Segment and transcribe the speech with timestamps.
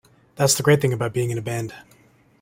[0.35, 1.75] That's the great thing about being in a band.